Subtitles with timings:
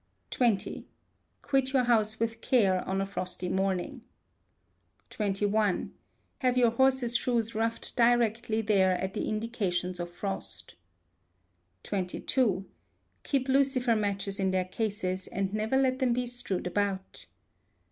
[0.31, 0.83] xx.
[1.43, 4.01] Quit your house with care on a frosty morning.
[5.11, 5.91] xxi.
[6.39, 10.73] Have your horses' shoes roughed directly there are indications of frost.
[11.87, 12.65] xxii.
[13.21, 17.27] Keep lucifer matches in their cases, and never let them be strewed about.